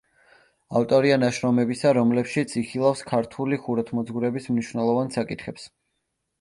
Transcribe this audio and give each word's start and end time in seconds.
ავტორია 0.79 1.17
ნაშრომებისა, 1.23 1.91
რომლებშიც 1.99 2.57
იხილავს 2.63 3.05
ქართული 3.13 3.61
ხუროთმოძღვრების 3.67 4.53
მნიშვნელოვან 4.57 5.17
საკითხებს. 5.21 5.71